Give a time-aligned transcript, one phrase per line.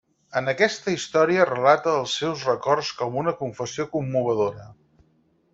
[0.39, 4.71] En aquesta història relata els seus records com una confessió commovedora.